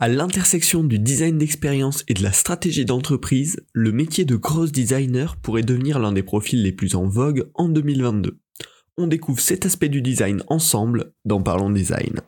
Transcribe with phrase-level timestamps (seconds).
[0.00, 5.36] À l'intersection du design d'expérience et de la stratégie d'entreprise, le métier de gross designer
[5.36, 8.36] pourrait devenir l'un des profils les plus en vogue en 2022.
[8.98, 12.20] On découvre cet aspect du design ensemble dans Parlons Design.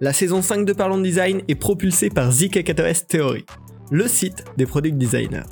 [0.00, 3.44] La saison 5 de Parlons Design est propulsée par ZKKTOS Theory,
[3.90, 5.42] le site des product designers.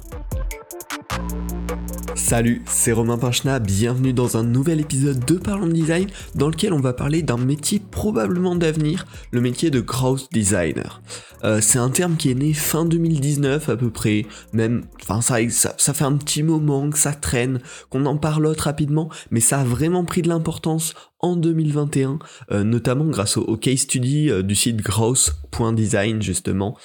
[2.29, 6.81] Salut, c'est Romain Pinchna, bienvenue dans un nouvel épisode de Parlons Design dans lequel on
[6.81, 11.03] va parler d'un métier probablement d'avenir, le métier de growth designer.
[11.45, 15.37] Euh, c'est un terme qui est né fin 2019 à peu près, même, enfin ça,
[15.79, 17.61] ça, fait un petit moment que ça traîne,
[17.91, 22.19] qu'on en parlote rapidement, mais ça a vraiment pris de l'importance en 2021,
[22.51, 26.77] euh, notamment grâce au, case study euh, du site growth.design justement,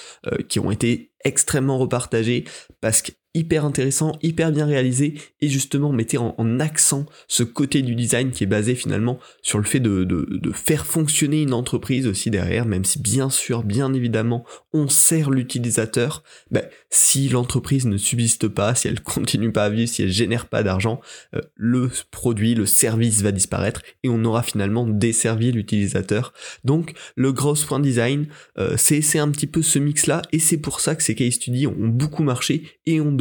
[0.50, 2.46] qui ont été extrêmement repartagés
[2.80, 7.96] parce que hyper intéressant, hyper bien réalisé, et justement mettez en, accent ce côté du
[7.96, 12.66] design qui est basé finalement sur le fait de, faire fonctionner une entreprise aussi derrière,
[12.66, 18.76] même si bien sûr, bien évidemment, on sert l'utilisateur, ben, si l'entreprise ne subsiste pas,
[18.76, 21.00] si elle continue pas à vivre, si elle génère pas d'argent,
[21.36, 26.34] euh, le produit, le service va disparaître, et on aura finalement desservi l'utilisateur.
[26.66, 30.82] Donc le gross point design, euh, c'est un petit peu ce mix-là, et c'est pour
[30.82, 33.12] ça que ces case studies ont beaucoup marché, et ont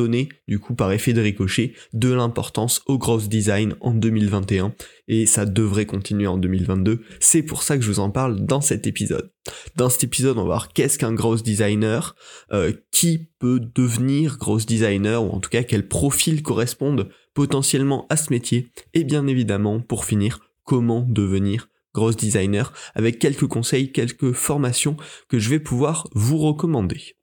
[0.49, 4.75] du coup par effet de ricochet, de l'importance au gross design en 2021
[5.09, 7.03] et ça devrait continuer en 2022.
[7.19, 9.33] C'est pour ça que je vous en parle dans cet épisode.
[9.77, 12.15] Dans cet épisode, on va voir qu'est-ce qu'un gross designer,
[12.53, 18.17] euh, qui peut devenir gross designer ou en tout cas quels profils correspondent potentiellement à
[18.17, 24.33] ce métier et bien évidemment pour finir comment devenir gross designer avec quelques conseils, quelques
[24.33, 24.97] formations
[25.29, 27.17] que je vais pouvoir vous recommander.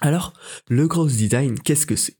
[0.00, 0.32] Alors,
[0.68, 2.16] le gross design, qu'est-ce que c'est?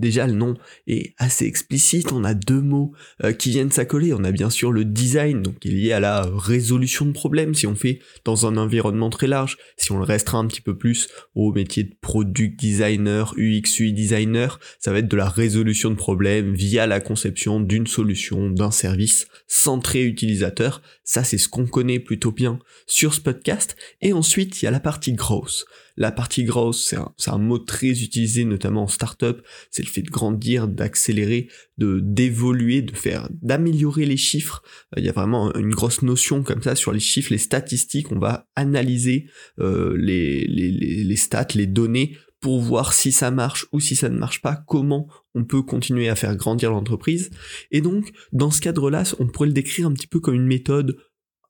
[0.00, 0.54] Déjà le nom
[0.86, 4.12] est assez explicite, on a deux mots euh, qui viennent s'accoler.
[4.12, 7.54] On a bien sûr le design, donc qui est lié à la résolution de problèmes,
[7.54, 10.76] si on fait dans un environnement très large, si on le restreint un petit peu
[10.76, 15.96] plus au métier de product designer, UX, designer, ça va être de la résolution de
[15.96, 20.82] problèmes via la conception d'une solution, d'un service centré utilisateur.
[21.04, 23.76] Ça, c'est ce qu'on connaît plutôt bien sur ce podcast.
[24.00, 25.66] Et ensuite, il y a la partie grosse.
[25.96, 30.68] La partie grosse, c'est un, mot très utilisé notamment en startup, c'est fait de grandir,
[30.68, 34.62] d'accélérer, de d'évoluer, de faire, d'améliorer les chiffres.
[34.96, 38.12] Euh, il y a vraiment une grosse notion comme ça sur les chiffres, les statistiques.
[38.12, 39.26] On va analyser
[39.58, 40.70] euh, les, les,
[41.04, 44.56] les stats, les données pour voir si ça marche ou si ça ne marche pas,
[44.66, 47.30] comment on peut continuer à faire grandir l'entreprise.
[47.70, 50.96] Et donc, dans ce cadre-là, on pourrait le décrire un petit peu comme une méthode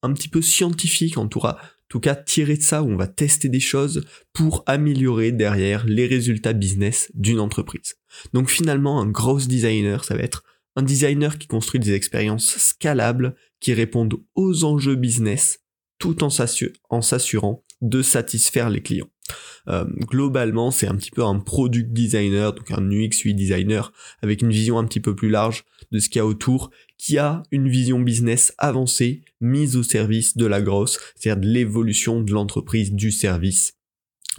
[0.03, 1.59] un petit peu scientifique, en tout cas
[1.91, 6.07] tout cas tirer de ça où on va tester des choses pour améliorer derrière les
[6.07, 7.97] résultats business d'une entreprise.
[8.33, 10.45] Donc finalement, un gros designer, ça va être
[10.77, 15.59] un designer qui construit des expériences scalables qui répondent aux enjeux business
[15.99, 19.11] tout en s'assurant de satisfaire les clients.
[19.69, 23.93] Euh, globalement, c'est un petit peu un product designer, donc un UX UI designer
[24.23, 27.19] avec une vision un petit peu plus large de ce qu'il y a autour, qui
[27.19, 32.33] a une vision business avancée mise au service de la grosse, c'est-à-dire de l'évolution de
[32.33, 33.75] l'entreprise, du service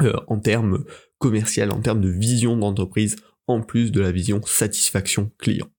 [0.02, 0.84] euh, en termes
[1.18, 5.70] commercial, en termes de vision d'entreprise, en plus de la vision satisfaction client.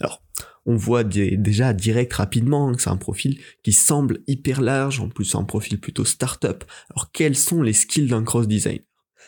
[0.00, 0.22] Alors,
[0.66, 5.34] on voit déjà direct rapidement que c'est un profil qui semble hyper large, en plus
[5.36, 6.64] un profil plutôt start-up.
[6.90, 8.80] Alors quels sont les skills d'un cross design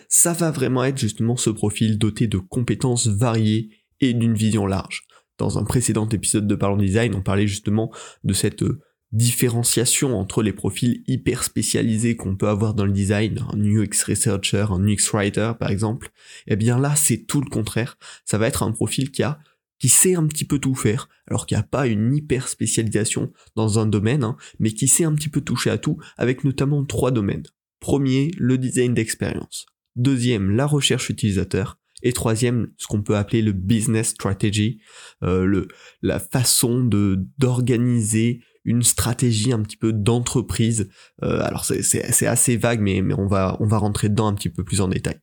[0.08, 5.04] Ça va vraiment être justement ce profil doté de compétences variées et d'une vision large.
[5.38, 7.92] Dans un précédent épisode de Parlons Design, on parlait justement
[8.24, 8.80] de cette euh,
[9.12, 14.66] différenciation entre les profils hyper spécialisés qu'on peut avoir dans le design, un UX researcher,
[14.70, 16.10] un UX writer par exemple.
[16.48, 17.96] Eh bien là, c'est tout le contraire.
[18.24, 19.38] Ça va être un profil qui a
[19.78, 23.32] qui sait un petit peu tout faire, alors qu'il n'y a pas une hyper spécialisation
[23.56, 26.84] dans un domaine, hein, mais qui sait un petit peu toucher à tout, avec notamment
[26.84, 27.46] trois domaines.
[27.80, 29.66] Premier, le design d'expérience.
[29.96, 31.78] Deuxième, la recherche utilisateur.
[32.02, 34.80] Et troisième, ce qu'on peut appeler le business strategy,
[35.24, 35.66] euh,
[36.00, 40.88] la façon de d'organiser une stratégie un petit peu d'entreprise.
[41.22, 44.50] Euh, alors c'est assez vague, mais, mais on, va, on va rentrer dedans un petit
[44.50, 45.18] peu plus en détail.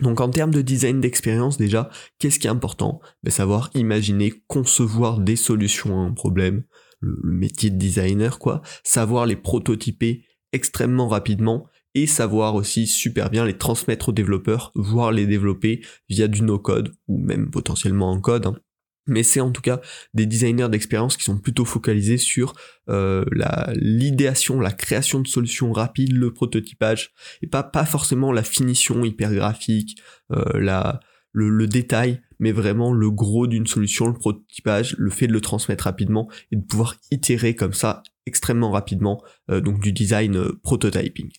[0.00, 3.00] Donc en termes de design d'expérience déjà, qu'est-ce qui est important?
[3.22, 6.64] Ben, Savoir imaginer, concevoir des solutions à un problème,
[7.00, 13.44] le, métier de designer quoi, savoir les prototyper extrêmement rapidement et savoir aussi super bien
[13.44, 18.46] les transmettre aux développeurs, voire les développer via du no-code ou même potentiellement en code.
[18.46, 18.56] Hein
[19.06, 19.80] mais c'est en tout cas
[20.14, 22.54] des designers d'expérience qui sont plutôt focalisés sur
[22.88, 23.24] euh,
[23.74, 27.12] l'idéation, la création de solutions rapides, le prototypage,
[27.42, 30.00] et pas pas forcément la finition hyper graphique,
[30.32, 31.00] euh, la
[31.34, 35.84] le, détail, mais vraiment le gros d'une solution, le prototypage, le fait de le transmettre
[35.84, 41.30] rapidement et de pouvoir itérer comme ça extrêmement rapidement, euh, donc du design euh, prototyping.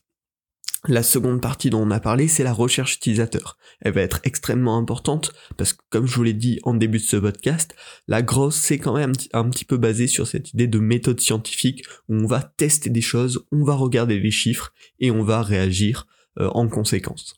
[0.87, 3.57] La seconde partie dont on a parlé, c'est la recherche utilisateur.
[3.81, 7.03] Elle va être extrêmement importante parce que, comme je vous l'ai dit en début de
[7.03, 7.73] ce podcast,
[8.07, 11.85] la grosse, c'est quand même un petit, peu basé sur cette idée de méthode scientifique
[12.07, 16.05] où on va tester des choses, on va regarder les chiffres et on va réagir
[16.39, 17.35] euh, en conséquence.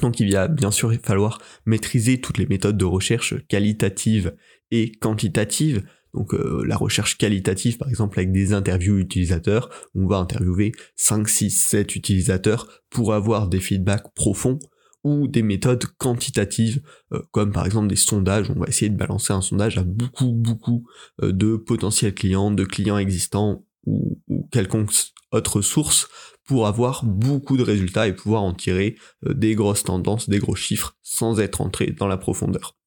[0.00, 4.36] Donc il va bien sûr falloir maîtriser toutes les méthodes de recherche qualitatives
[4.70, 5.82] et quantitatives.
[6.14, 11.28] Donc euh, la recherche qualitative par exemple avec des interviews utilisateurs, on va interviewer 5,
[11.28, 14.58] 6, 7 utilisateurs pour avoir des feedbacks profonds
[15.02, 19.32] ou des méthodes quantitatives euh, comme par exemple des sondages, on va essayer de balancer
[19.32, 20.86] un sondage à beaucoup beaucoup
[21.22, 24.92] euh, de potentiels clients, de clients existants ou, ou quelconque
[25.32, 26.08] autre source
[26.44, 30.96] pour avoir beaucoup de résultats et pouvoir en tirer des grosses tendances, des gros chiffres
[31.04, 32.79] sans être entré dans la profondeur.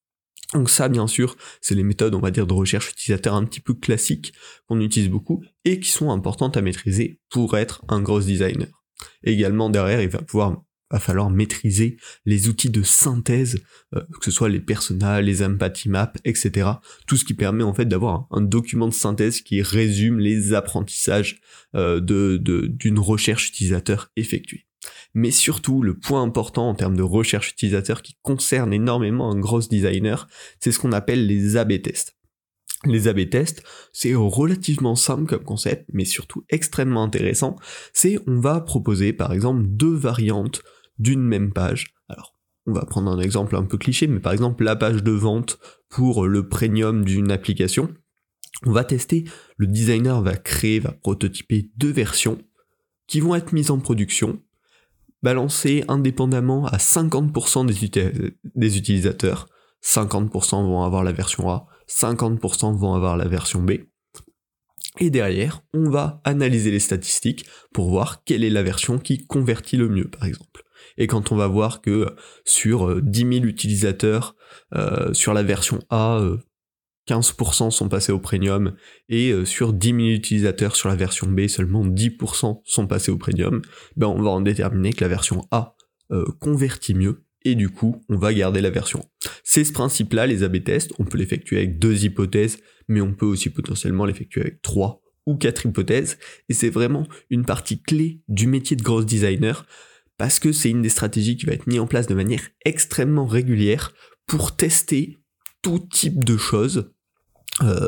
[0.54, 3.60] Donc ça, bien sûr, c'est les méthodes, on va dire, de recherche utilisateur un petit
[3.60, 4.34] peu classiques
[4.68, 8.68] qu'on utilise beaucoup et qui sont importantes à maîtriser pour être un gros designer.
[9.24, 10.64] également, derrière, il va pouvoir
[10.94, 13.64] va falloir maîtriser les outils de synthèse,
[13.96, 16.70] euh, que ce soit les personas, les empathy maps, etc.
[17.08, 21.42] Tout ce qui permet en fait d'avoir un, document de synthèse qui résume les apprentissages
[21.76, 24.68] euh, de d'une recherche utilisateur effectuée.
[25.14, 29.62] Mais surtout, le point important en termes de recherche utilisateur qui concerne énormément un gros
[29.62, 30.28] designer,
[30.60, 32.18] c'est ce qu'on appelle les A-B tests.
[32.86, 33.64] Les A-B tests,
[33.94, 37.56] c'est relativement simple comme concept, mais surtout extrêmement intéressant.
[37.94, 40.64] C'est on va proposer par exemple deux variantes
[41.00, 41.94] d'une même page.
[42.10, 42.36] Alors,
[42.66, 45.60] on va prendre un exemple un peu cliché, mais par exemple la page de vente
[45.90, 47.94] pour le premium d'une application.
[48.66, 49.26] On va tester,
[49.58, 52.40] le designer va créer, va prototyper deux versions
[53.08, 54.42] qui vont être mises en production
[55.24, 57.66] balancé indépendamment à 50%
[58.56, 59.48] des, utilisateurs.
[59.84, 63.72] 50% vont avoir la version A, 50% vont avoir la version B.
[65.00, 69.78] Et derrière, on va analyser les statistiques pour voir quelle est la version qui convertit
[69.78, 70.64] le mieux, par exemple.
[70.98, 72.16] Et quand on va voir que
[72.46, 74.36] sur 10 euh, 000 utilisateurs,
[74.76, 76.38] euh, sur la version A, euh,
[77.08, 78.76] 15% sont passés au premium
[79.10, 83.18] et euh, sur 10 000 utilisateurs sur la version B, seulement 10% sont passés au
[83.18, 83.62] premium,
[83.98, 85.76] ben on va en déterminer que la version A
[86.12, 89.06] euh, convertit mieux et du coup on va garder la version.
[89.44, 93.26] C'est ce principe-là, les A-B tests, on peut l'effectuer avec deux hypothèses, mais on peut
[93.26, 96.18] aussi potentiellement l'effectuer avec trois ou quatre hypothèses,
[96.50, 99.66] et c'est vraiment une partie clé du métier de gross designer,
[100.18, 103.26] parce que c'est une des stratégies qui va être mise en place de manière extrêmement
[103.26, 103.94] régulière
[104.28, 105.23] pour tester
[105.64, 106.92] tout type de choses
[107.62, 107.88] euh,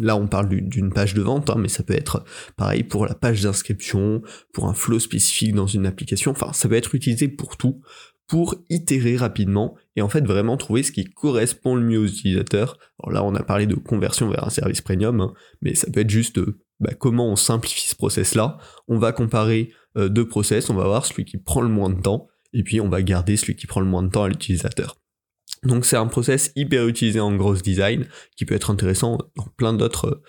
[0.00, 2.24] là, on parle d'une page de vente, hein, mais ça peut être
[2.56, 4.22] pareil pour la page d'inscription,
[4.52, 6.30] pour un flow spécifique dans une application.
[6.30, 7.80] Enfin, ça peut être utilisé pour tout,
[8.28, 12.78] pour itérer rapidement et en fait vraiment trouver ce qui correspond le mieux aux utilisateurs.
[13.02, 16.00] Alors là, on a parlé de conversion vers un service premium, hein, mais ça peut
[16.00, 18.58] être juste euh, bah, comment on simplifie ce process-là.
[18.86, 22.00] On va comparer euh, deux process, on va voir celui qui prend le moins de
[22.00, 24.99] temps, et puis on va garder celui qui prend le moins de temps à l'utilisateur.
[25.62, 29.72] Donc c'est un process hyper utilisé en gross design qui peut être intéressant dans plein
[29.72, 30.22] d'autres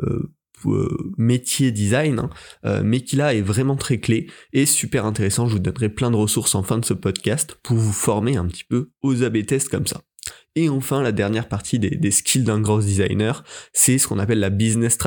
[0.00, 0.32] euh,
[0.66, 2.30] euh, métiers design, hein,
[2.64, 5.46] euh, mais qui là est vraiment très clé et super intéressant.
[5.46, 8.46] Je vous donnerai plein de ressources en fin de ce podcast pour vous former un
[8.46, 10.00] petit peu aux AB tests comme ça.
[10.56, 14.40] Et enfin, la dernière partie des, des skills d'un gross designer, c'est ce qu'on appelle
[14.40, 14.98] la business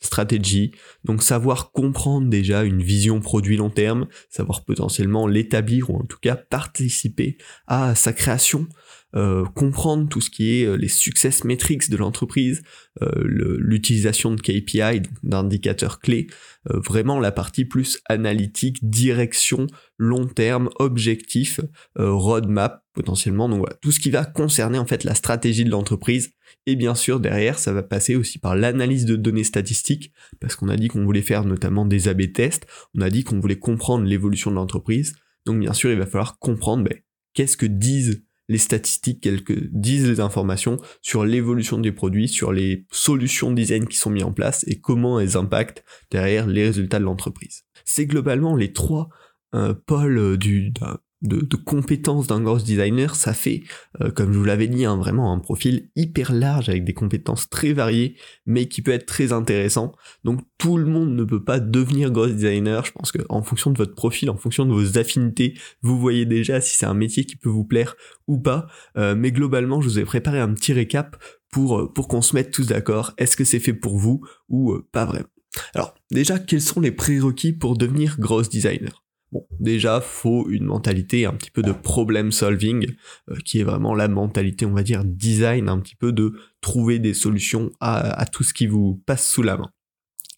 [0.00, 0.72] strategy.
[1.04, 6.18] Donc savoir comprendre déjà une vision produit long terme, savoir potentiellement l'établir ou en tout
[6.20, 8.68] cas participer à sa création,
[9.14, 12.62] euh, comprendre tout ce qui est euh, les success metrics de l'entreprise,
[13.02, 13.10] euh,
[13.58, 16.28] l'utilisation de KPI, d'indicateurs clés,
[16.64, 19.66] vraiment la partie plus analytique, direction,
[19.98, 21.60] long terme, objectif,
[21.96, 23.48] roadmap potentiellement.
[23.48, 26.32] Donc voilà, tout ce qui va concerner en fait la stratégie de l'entreprise.
[26.66, 30.68] Et bien sûr, derrière, ça va passer aussi par l'analyse de données statistiques, parce qu'on
[30.68, 34.04] a dit qu'on voulait faire notamment des AB tests, on a dit qu'on voulait comprendre
[34.04, 35.14] l'évolution de l'entreprise.
[35.46, 36.96] Donc bien sûr, il va falloir comprendre ben,
[37.34, 42.86] qu'est-ce que disent les statistiques, quelques disent les informations sur l'évolution des produits, sur les
[42.92, 46.98] solutions de design qui sont mises en place et comment elles impactent derrière les résultats
[46.98, 47.64] de l'entreprise.
[47.86, 49.08] C'est globalement les trois
[49.54, 50.72] euh, pôles du,
[51.22, 53.62] de, compétences d'un gross designer, ça fait,
[54.00, 57.48] euh, comme je vous l'avais dit, hein, vraiment un profil hyper large avec des compétences
[57.48, 59.92] très variées, mais qui peut être très intéressant.
[60.24, 62.84] Donc tout le monde ne peut pas devenir gross designer.
[62.84, 66.60] Je pense qu'en fonction de votre profil, en fonction de vos affinités, vous voyez déjà
[66.60, 67.94] si c'est un métier qui peut vous plaire
[68.26, 68.66] ou pas.
[68.96, 71.16] Euh, mais globalement, je vous ai préparé un petit récap
[71.50, 73.12] pour, euh, pour qu'on se mette tous d'accord.
[73.16, 75.28] Est-ce que c'est fait pour vous ou pas vraiment?
[75.74, 79.02] Alors déjà, quels sont les prérequis pour devenir gross designer?
[79.32, 82.94] Bon, déjà, faut une mentalité un petit peu de problem solving,
[83.30, 86.98] euh, qui est vraiment la mentalité, on va dire, design, un petit peu de trouver
[86.98, 89.70] des solutions à, tout ce qui vous passe sous la main.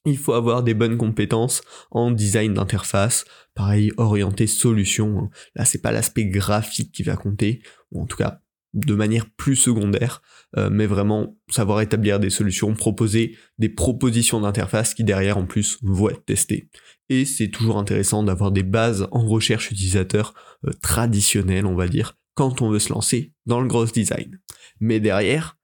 [0.06, 3.24] Il faut avoir des bonnes compétences en design d'interface,
[3.54, 5.18] pareil, orienté solution.
[5.18, 5.30] Hein.
[5.56, 8.43] Là, c'est pas l'aspect graphique qui va compter, ou en tout cas
[8.74, 10.20] de manière plus secondaire,
[10.56, 15.78] euh, mais vraiment savoir établir des solutions, proposer des propositions d'interface qui derrière en plus
[15.82, 16.68] vont être testées.
[17.08, 20.34] Et c'est toujours intéressant d'avoir des bases en recherche utilisateur
[20.66, 24.40] euh, traditionnelles, on va dire, quand on veut se lancer dans le gross design.
[24.80, 25.56] Mais derrière,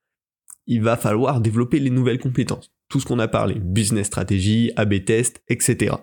[0.67, 2.73] il va falloir développer les nouvelles compétences.
[2.89, 5.95] Tout ce qu'on a parlé, business stratégie, AB test, etc.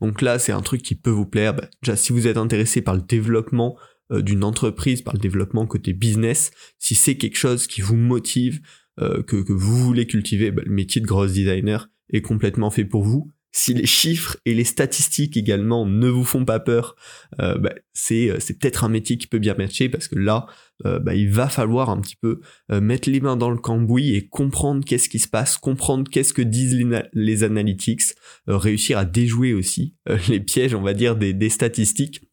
[0.00, 1.54] Donc là, c'est un truc qui peut vous plaire.
[1.54, 3.76] Bah, déjà, si vous êtes intéressé par le développement
[4.10, 8.60] d'une entreprise, par le développement côté business, si c'est quelque chose qui vous motive,
[9.00, 13.02] euh, que, vous voulez cultiver, bah, le métier de gross designer est complètement fait pour
[13.02, 13.30] vous.
[13.52, 16.94] Si les chiffres et les statistiques également ne vous font pas peur,
[17.40, 20.46] euh, bah, c'est, peut-être un métier qui peut bien matcher parce que là,
[20.84, 24.84] bah, il va falloir un petit peu mettre les mains dans le cambouis et comprendre
[24.84, 26.78] qu'est-ce qui se passe, comprendre qu'est-ce que disent
[27.14, 28.02] les, analytics,
[28.46, 29.94] réussir à déjouer aussi
[30.28, 32.25] les pièges, on va dire, des statistiques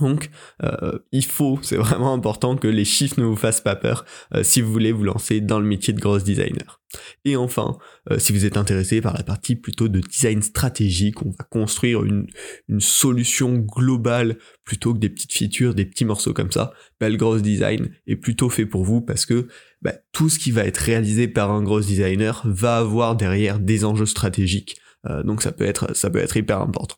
[0.00, 0.30] donc,
[0.62, 4.42] euh, il faut, c'est vraiment important que les chiffres ne vous fassent pas peur euh,
[4.42, 6.80] si vous voulez vous lancer dans le métier de gross designer.
[7.24, 7.78] Et enfin,
[8.10, 12.04] euh, si vous êtes intéressé par la partie plutôt de design stratégique, on va construire
[12.04, 12.26] une,
[12.78, 17.40] solution globale plutôt que des petites features, des petits morceaux comme ça, bah, le gross
[17.40, 19.48] design est plutôt fait pour vous parce que
[19.80, 23.84] bah, tout ce qui va être réalisé par un gross designer va avoir derrière des
[23.84, 24.76] enjeux stratégiques.
[25.24, 26.96] donc ça peut être, ça peut être hyper important.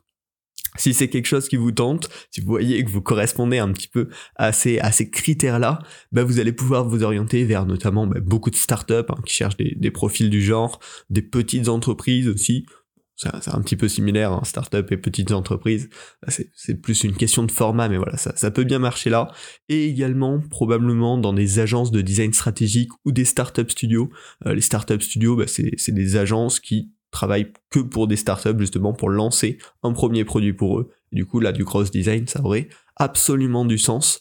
[0.79, 3.89] Si c'est quelque chose qui vous tente, si vous voyez que vous correspondez un petit
[3.89, 5.81] peu à ces, à ces critères-là,
[6.13, 9.57] bah vous allez pouvoir vous orienter vers notamment bah, beaucoup de startups hein, qui cherchent
[9.57, 10.81] des, profils du genre,
[11.11, 12.67] des petites entreprises aussi.
[13.17, 15.89] C'est un petit peu similaire, hein, start-up et petites entreprises.
[16.55, 19.33] C'est plus une question de format, mais voilà, ça, ça peut bien marcher là.
[19.69, 24.09] Et également, probablement dans des agences de design stratégique ou des start-up studios.
[24.47, 28.93] Euh, les start-up studios, bah, c'est des agences qui travaillent que pour des startups justement
[28.93, 30.91] pour lancer un premier produit pour eux.
[31.13, 34.21] du coup là du cross design ça aurait absolument du sens.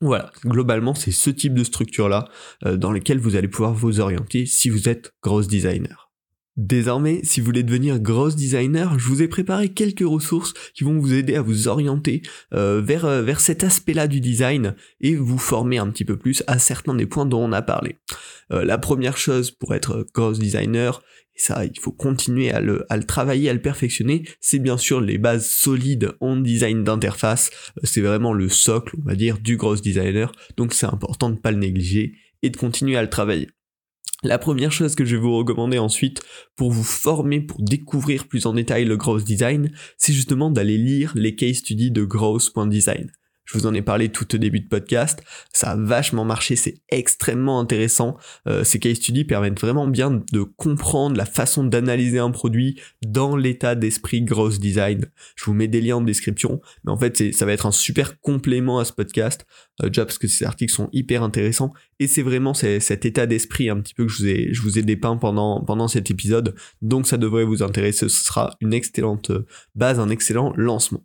[0.00, 2.28] Voilà, globalement c'est ce type de structure là
[2.66, 6.03] euh, dans lesquelles vous allez pouvoir vous orienter si vous êtes gross designer.
[6.56, 10.98] Désormais, si vous voulez devenir gross designer, je vous ai préparé quelques ressources qui vont
[10.98, 15.38] vous aider à vous orienter euh, vers, euh, vers cet aspect-là du design et vous
[15.38, 17.96] former un petit peu plus à certains des points dont on a parlé.
[18.50, 21.02] la première chose pour être gross designer,
[21.36, 24.24] et ça, il faut continuer à le, à le travailler, à le perfectionner.
[24.40, 27.50] C'est bien sûr les bases solides en design d'interface.
[27.78, 30.30] Euh, c'est vraiment le socle, on va dire, du gross designer.
[30.56, 33.48] Donc c'est important de ne pas le négliger et de continuer à le travailler.
[34.24, 36.22] La première chose que je vais vous recommander ensuite
[36.56, 41.12] pour vous former, pour découvrir plus en détail le gross design, c'est justement d'aller lire
[41.14, 43.12] les case studies de gross.design.
[43.44, 45.22] Je vous en ai parlé tout au début de podcast.
[45.52, 48.16] Ça a vachement marché, c'est extrêmement intéressant.
[48.48, 53.36] Euh, ces case studies permettent vraiment bien de comprendre la façon d'analyser un produit dans
[53.36, 55.06] l'état d'esprit gross design.
[55.36, 58.20] Je vous mets des liens en description, mais en fait ça va être un super
[58.20, 59.46] complément à ce podcast,
[59.82, 63.68] euh, déjà parce que ces articles sont hyper intéressants et c'est vraiment cet état d'esprit
[63.68, 66.54] un petit peu que je vous ai, je vous ai dépeint pendant, pendant cet épisode.
[66.82, 69.30] Donc ça devrait vous intéresser, ce sera une excellente
[69.74, 71.04] base, un excellent lancement.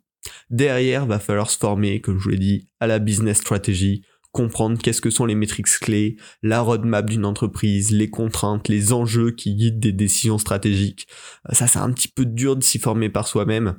[0.50, 4.78] Derrière, va falloir se former, comme je vous l'ai dit, à la business strategy, comprendre
[4.78, 9.54] qu'est-ce que sont les métriques clés, la roadmap d'une entreprise, les contraintes, les enjeux qui
[9.54, 11.06] guident des décisions stratégiques.
[11.48, 13.78] Euh, ça, c'est un petit peu dur de s'y former par soi-même.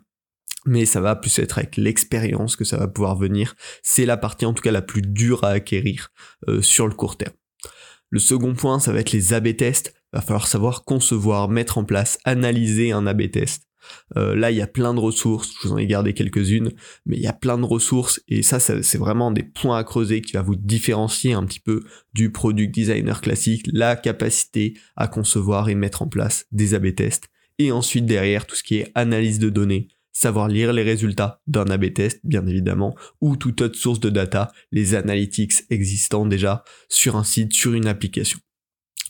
[0.65, 3.55] Mais ça va plus être avec l'expérience que ça va pouvoir venir.
[3.81, 6.09] C'est la partie en tout cas la plus dure à acquérir
[6.47, 7.33] euh, sur le court terme.
[8.09, 9.95] Le second point, ça va être les AB tests.
[10.13, 13.70] Va falloir savoir concevoir, mettre en place, analyser un AB test.
[14.17, 16.71] Euh, là, il y a plein de ressources, je vous en ai gardé quelques-unes,
[17.05, 20.21] mais il y a plein de ressources et ça, c'est vraiment des points à creuser
[20.21, 21.83] qui va vous différencier un petit peu
[22.13, 27.29] du product designer classique, la capacité à concevoir et mettre en place des A-B tests.
[27.59, 31.65] Et ensuite, derrière, tout ce qui est analyse de données, savoir lire les résultats d'un
[31.65, 37.15] A-B test, bien évidemment, ou toute autre source de data, les analytics existants déjà sur
[37.15, 38.39] un site, sur une application.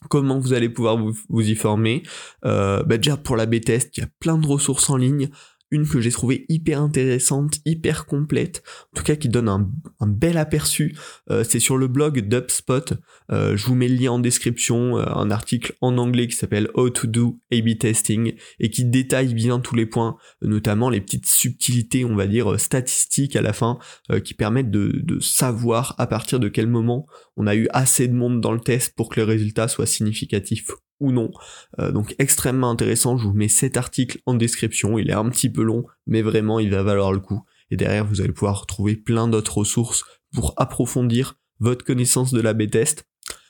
[0.09, 2.03] Comment vous allez pouvoir vous, y former.
[2.45, 5.29] Euh, bah Déjà pour la B-test, il y a plein de ressources en ligne
[5.71, 8.61] une que j'ai trouvée hyper intéressante, hyper complète,
[8.93, 9.71] en tout cas qui donne un,
[10.05, 10.95] bel aperçu.
[11.29, 12.93] Euh, c'est sur le blog d'UpSpot.
[13.31, 16.69] Euh, je vous mets le lien en description, euh, un article en anglais qui s'appelle
[16.75, 21.27] How to do A/B testing et qui détaille bien tous les points, notamment les petites
[21.27, 23.79] subtilités, on va dire statistiques à la fin,
[24.23, 27.05] qui permettent de savoir à partir de quel moment
[27.37, 30.67] on a eu assez de monde dans le test pour que le résultat soit significatif
[31.01, 31.31] ou non.
[31.79, 35.49] Euh, donc extrêmement intéressant, je vous mets cet article en description, il est un petit
[35.49, 37.41] peu long, mais vraiment il va valoir le coup.
[37.69, 40.03] et derrière vous allez pouvoir trouver plein d'autres ressources
[40.33, 43.05] pour approfondir votre connaissance de la B-test.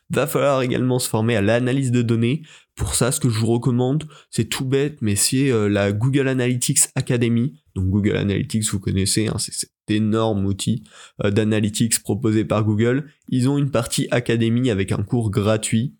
[0.09, 2.41] Va falloir également se former à l'analyse de données.
[2.75, 6.27] Pour ça, ce que je vous recommande, c'est tout bête, mais c'est euh, la Google
[6.27, 7.61] Analytics Academy.
[7.75, 10.83] Donc Google Analytics, vous connaissez, hein, c'est cet énorme outil
[11.23, 13.05] euh, d'analytics proposé par Google.
[13.29, 15.95] Ils ont une partie Academy avec un cours gratuit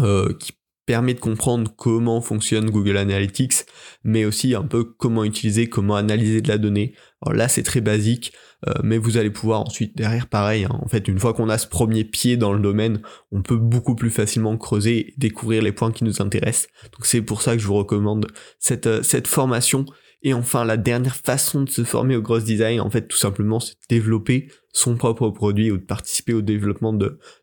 [0.00, 0.52] euh, qui
[0.90, 3.64] permet de comprendre comment fonctionne Google Analytics,
[4.02, 6.94] mais aussi un peu comment utiliser, comment analyser de la donnée.
[7.22, 8.32] Alors là, c'est très basique,
[8.66, 11.58] euh, mais vous allez pouvoir ensuite derrière, pareil, hein, en fait, une fois qu'on a
[11.58, 15.70] ce premier pied dans le domaine, on peut beaucoup plus facilement creuser et découvrir les
[15.70, 16.66] points qui nous intéressent.
[16.90, 18.26] Donc c'est pour ça que je vous recommande
[18.58, 19.86] cette, euh, cette formation
[20.22, 23.58] et enfin, la dernière façon de se former au gross design, en fait, tout simplement,
[23.58, 26.92] c'est de développer son propre produit ou de participer au développement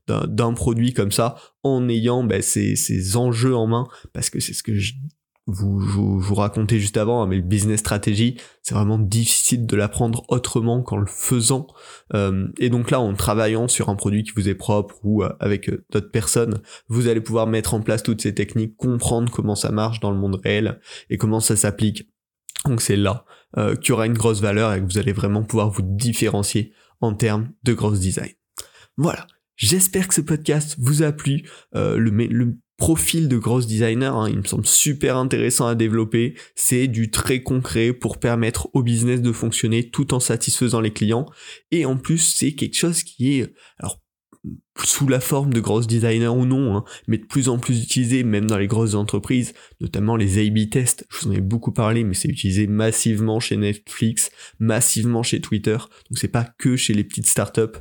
[0.08, 4.64] d'un produit comme ça en ayant ben, ces, enjeux en main, parce que c'est ce
[4.64, 4.94] que je
[5.50, 10.84] vous, vous, racontais juste avant, hein, mais business stratégie, c'est vraiment difficile de l'apprendre autrement
[10.84, 11.68] qu'en le faisant.
[12.14, 15.30] Euh, et donc là, en travaillant sur un produit qui vous est propre ou euh,
[15.40, 19.56] avec euh, d'autres personnes, vous allez pouvoir mettre en place toutes ces techniques, comprendre comment
[19.56, 22.10] ça marche dans le monde réel et comment ça s'applique
[22.66, 23.26] donc c'est là
[23.58, 26.74] euh, qu'il y aura une grosse valeur et que vous allez vraiment pouvoir vous différencier
[27.02, 28.32] en termes de gross design.
[28.98, 31.44] Voilà, j'espère que ce podcast vous a plu.
[31.76, 36.36] Euh, le, profil de gross designer, hein, il me semble super intéressant à développer.
[36.54, 41.26] C'est du très concret pour permettre au business de fonctionner tout en satisfaisant les clients.
[41.72, 44.00] Et en plus, c'est quelque chose qui est alors
[44.84, 48.24] sous la forme de grosses designers ou non, hein, mais de plus en plus utilisé
[48.24, 52.04] même dans les grosses entreprises, notamment les A-B tests, je vous en ai beaucoup parlé,
[52.04, 55.78] mais c'est utilisé massivement chez Netflix, massivement chez Twitter,
[56.10, 57.78] donc c'est pas que chez les petites startups.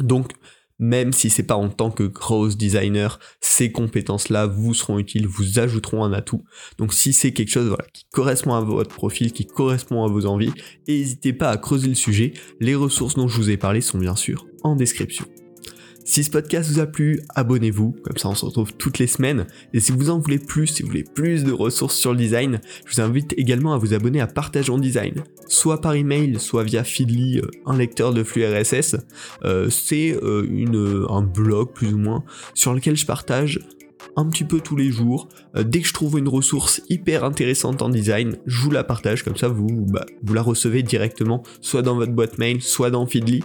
[0.00, 0.32] Donc
[0.78, 5.58] même si c'est pas en tant que gross designer, ces compétences-là vous seront utiles, vous
[5.58, 6.44] ajouteront un atout.
[6.78, 10.52] Donc si c'est quelque chose qui correspond à votre profil, qui correspond à vos envies,
[10.86, 12.32] n'hésitez pas à creuser le sujet.
[12.60, 15.26] Les ressources dont je vous ai parlé sont bien sûr en description.
[16.08, 19.46] Si ce podcast vous a plu, abonnez-vous, comme ça on se retrouve toutes les semaines.
[19.74, 22.62] Et si vous en voulez plus, si vous voulez plus de ressources sur le design,
[22.86, 26.64] je vous invite également à vous abonner à Partage en Design, soit par email, soit
[26.64, 28.96] via Feedly, euh, un lecteur de flux RSS.
[29.44, 33.60] Euh, c'est euh, un blog plus ou moins sur lequel je partage
[34.16, 35.28] un petit peu tous les jours.
[35.54, 39.36] dès que je trouve une ressource hyper intéressante en design, je vous la partage, comme
[39.36, 43.44] ça vous, bah, vous la recevez directement, soit dans votre boîte mail, soit dans Feedly.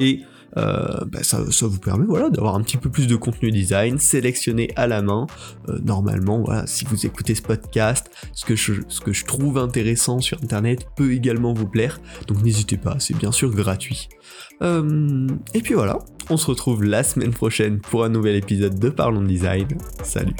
[0.00, 0.20] Et
[0.56, 4.70] euh, bah, ça, vous permet voilà, d'avoir un petit peu plus de contenu design sélectionné
[4.76, 5.26] à la main.
[5.68, 9.58] Euh, normalement, voilà, si vous écoutez ce podcast, ce que, je, ce que je trouve
[9.58, 12.00] intéressant sur Internet peut également vous plaire.
[12.26, 14.08] Donc n'hésitez pas, c'est bien sûr gratuit.
[14.62, 15.98] Euh, et puis voilà,
[16.30, 19.68] on se retrouve la semaine prochaine pour un nouvel épisode de Parlons Design.
[20.02, 20.34] Salut.